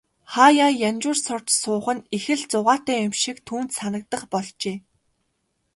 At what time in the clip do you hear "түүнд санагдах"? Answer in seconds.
3.47-4.23